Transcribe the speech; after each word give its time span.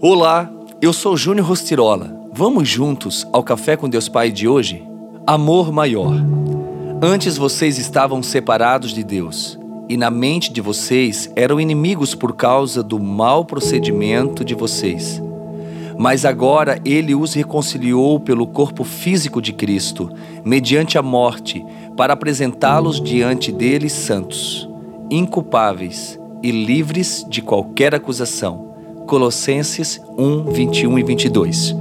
Olá, 0.00 0.52
eu 0.82 0.92
sou 0.92 1.16
Júnior 1.16 1.46
Rostirola. 1.46 2.14
Vamos 2.32 2.68
juntos 2.68 3.26
ao 3.32 3.42
Café 3.42 3.76
com 3.76 3.88
Deus 3.88 4.08
Pai 4.08 4.30
de 4.30 4.46
hoje? 4.46 4.86
Amor 5.26 5.72
maior. 5.72 6.12
Antes 7.00 7.38
vocês 7.38 7.78
estavam 7.78 8.22
separados 8.22 8.92
de 8.92 9.02
Deus, 9.02 9.58
e 9.88 9.96
na 9.96 10.10
mente 10.10 10.52
de 10.52 10.60
vocês 10.60 11.30
eram 11.36 11.60
inimigos 11.60 12.14
por 12.14 12.34
causa 12.34 12.82
do 12.82 12.98
mau 12.98 13.44
procedimento 13.44 14.44
de 14.44 14.54
vocês. 14.54 15.22
Mas 15.96 16.24
agora 16.24 16.78
ele 16.84 17.14
os 17.14 17.32
reconciliou 17.32 18.18
pelo 18.20 18.48
corpo 18.48 18.84
físico 18.84 19.40
de 19.40 19.52
Cristo, 19.52 20.10
mediante 20.44 20.98
a 20.98 21.02
morte, 21.02 21.64
para 21.96 22.12
apresentá-los 22.12 23.00
diante 23.00 23.52
dele 23.52 23.88
santos, 23.88 24.68
inculpáveis 25.08 26.18
e 26.42 26.50
livres 26.50 27.24
de 27.28 27.40
qualquer 27.40 27.94
acusação 27.94 28.73
Colossenses 29.06 30.00
1, 30.16 30.52
21 30.52 30.98
e 30.98 31.02
22. 31.02 31.76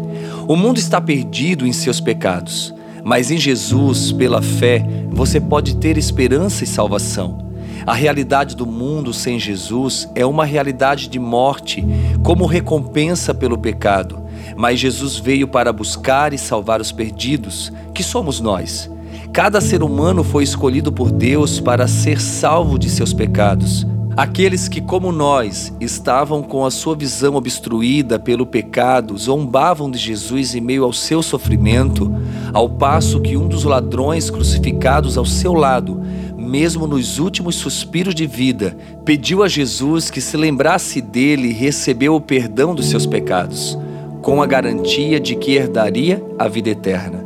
O 0.48 0.56
mundo 0.56 0.78
está 0.78 1.00
perdido 1.00 1.66
em 1.66 1.72
seus 1.72 2.02
pecados, 2.02 2.74
mas 3.04 3.32
em 3.32 3.38
Jesus, 3.38 4.12
pela 4.12 4.42
fé, 4.42 4.86
você 5.10 5.40
pode 5.40 5.78
ter 5.78 5.98
esperança 5.98 6.64
e 6.64 6.68
salvação. 6.68 7.44
A 7.86 7.94
realidade 7.94 8.56
do 8.56 8.66
mundo 8.66 9.14
sem 9.14 9.40
Jesus 9.40 10.10
é 10.16 10.26
uma 10.26 10.46
realidade 10.46 11.08
de 11.08 11.20
morte, 11.20 11.84
como 12.22 12.46
recompensa 12.46 13.34
pelo 13.34 13.58
pecado. 13.58 14.22
Mas 14.56 14.80
Jesus 14.80 15.18
veio 15.18 15.48
para 15.48 15.74
buscar 15.74 16.34
e 16.34 16.38
salvar 16.38 16.82
os 16.82 16.92
perdidos, 16.92 17.72
que 17.94 18.04
somos 18.04 18.40
nós. 18.40 18.90
Cada 19.32 19.60
ser 19.60 19.82
humano 19.82 20.24
foi 20.24 20.44
escolhido 20.44 20.92
por 20.92 21.12
Deus 21.12 21.60
para 21.60 21.88
ser 21.88 22.22
salvo 22.22 22.78
de 22.78 22.90
seus 22.90 23.14
pecados. 23.14 23.88
Aqueles 24.16 24.68
que, 24.68 24.80
como 24.80 25.12
nós, 25.12 25.74
estavam 25.80 26.44
com 26.44 26.64
a 26.64 26.70
sua 26.70 26.96
visão 26.96 27.34
obstruída 27.34 28.20
pelo 28.20 28.46
pecado, 28.46 29.18
zombavam 29.18 29.90
de 29.90 29.98
Jesus 29.98 30.54
em 30.54 30.62
meio 30.62 30.84
ao 30.84 30.94
seu 30.94 31.24
sofrimento, 31.24 32.14
ao 32.54 32.70
passo 32.70 33.20
que 33.20 33.36
um 33.36 33.48
dos 33.48 33.64
ladrões 33.64 34.30
crucificados 34.30 35.18
ao 35.18 35.26
seu 35.26 35.54
lado, 35.54 36.00
mesmo 36.38 36.86
nos 36.86 37.18
últimos 37.18 37.56
suspiros 37.56 38.14
de 38.14 38.28
vida, 38.28 38.78
pediu 39.04 39.42
a 39.42 39.48
Jesus 39.48 40.12
que 40.12 40.22
se 40.22 40.38
lembrasse 40.38 41.02
dele 41.02 41.48
e 41.48 41.54
recebeu 41.54 42.14
o 42.14 42.22
perdão 42.22 42.76
dos 42.76 42.86
seus 42.86 43.08
pecados, 43.08 43.80
com 44.22 44.44
a 44.44 44.46
garantia 44.46 45.20
de 45.20 45.36
que 45.36 45.54
herdaria 45.54 46.24
a 46.38 46.48
vida 46.48 46.70
eterna. 46.70 47.23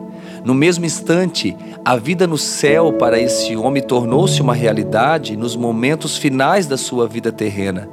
No 0.48 0.54
mesmo 0.54 0.86
instante, 0.86 1.58
a 1.84 1.98
vida 1.98 2.26
no 2.26 2.38
céu 2.38 2.94
para 2.94 3.20
esse 3.20 3.54
homem 3.58 3.84
tornou-se 3.84 4.42
uma 4.42 4.54
realidade 4.54 5.36
nos 5.36 5.58
momentos 5.58 6.18
finais 6.18 6.66
da 6.66 6.78
sua 6.78 7.06
vida 7.06 7.34
terrena. 7.34 7.90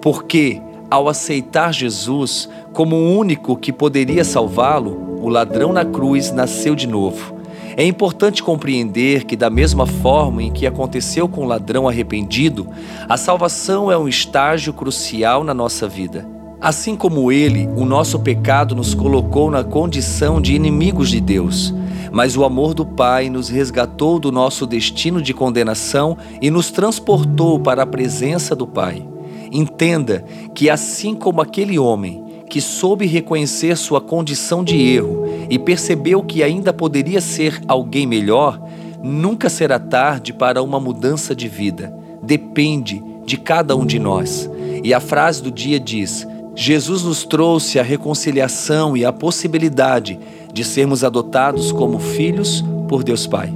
Porque, 0.00 0.62
ao 0.90 1.10
aceitar 1.10 1.74
Jesus 1.74 2.48
como 2.72 2.96
o 2.96 3.18
único 3.18 3.54
que 3.54 3.70
poderia 3.70 4.24
salvá-lo, 4.24 5.18
o 5.20 5.28
ladrão 5.28 5.74
na 5.74 5.84
cruz 5.84 6.32
nasceu 6.32 6.74
de 6.74 6.86
novo. 6.86 7.34
É 7.76 7.84
importante 7.84 8.42
compreender 8.42 9.24
que, 9.24 9.36
da 9.36 9.50
mesma 9.50 9.86
forma 9.86 10.42
em 10.42 10.50
que 10.50 10.66
aconteceu 10.66 11.28
com 11.28 11.42
o 11.42 11.46
ladrão 11.46 11.86
arrependido, 11.86 12.66
a 13.10 13.18
salvação 13.18 13.92
é 13.92 13.98
um 13.98 14.08
estágio 14.08 14.72
crucial 14.72 15.44
na 15.44 15.52
nossa 15.52 15.86
vida. 15.86 16.26
Assim 16.62 16.96
como 16.96 17.30
ele, 17.30 17.68
o 17.76 17.84
nosso 17.84 18.18
pecado 18.18 18.74
nos 18.74 18.94
colocou 18.94 19.50
na 19.50 19.62
condição 19.62 20.40
de 20.40 20.54
inimigos 20.54 21.10
de 21.10 21.20
Deus 21.20 21.74
mas 22.12 22.36
o 22.36 22.44
amor 22.44 22.74
do 22.74 22.84
Pai 22.84 23.28
nos 23.28 23.48
resgatou 23.48 24.18
do 24.18 24.32
nosso 24.32 24.66
destino 24.66 25.20
de 25.22 25.34
condenação 25.34 26.16
e 26.40 26.50
nos 26.50 26.70
transportou 26.70 27.58
para 27.58 27.82
a 27.82 27.86
presença 27.86 28.54
do 28.54 28.66
Pai. 28.66 29.06
Entenda 29.52 30.24
que, 30.54 30.70
assim 30.70 31.14
como 31.14 31.40
aquele 31.40 31.78
homem 31.78 32.24
que 32.48 32.60
soube 32.60 33.06
reconhecer 33.06 33.76
sua 33.76 34.00
condição 34.00 34.64
de 34.64 34.76
erro 34.76 35.24
e 35.48 35.58
percebeu 35.58 36.22
que 36.22 36.42
ainda 36.42 36.72
poderia 36.72 37.20
ser 37.20 37.60
alguém 37.68 38.06
melhor, 38.06 38.60
nunca 39.02 39.48
será 39.48 39.78
tarde 39.78 40.32
para 40.32 40.62
uma 40.62 40.80
mudança 40.80 41.34
de 41.34 41.48
vida. 41.48 41.94
Depende 42.22 43.02
de 43.24 43.36
cada 43.36 43.76
um 43.76 43.86
de 43.86 43.98
nós. 43.98 44.50
E 44.82 44.92
a 44.92 45.00
frase 45.00 45.42
do 45.42 45.50
dia 45.50 45.78
diz: 45.78 46.26
Jesus 46.54 47.04
nos 47.04 47.24
trouxe 47.24 47.78
a 47.78 47.82
reconciliação 47.82 48.96
e 48.96 49.04
a 49.04 49.12
possibilidade 49.12 50.18
de 50.52 50.64
sermos 50.64 51.04
adotados 51.04 51.72
como 51.72 51.98
filhos 51.98 52.64
por 52.88 53.02
Deus 53.02 53.26
Pai. 53.26 53.52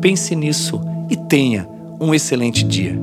Pense 0.00 0.34
nisso 0.34 0.80
e 1.08 1.16
tenha 1.16 1.68
um 2.00 2.14
excelente 2.14 2.64
dia. 2.64 2.98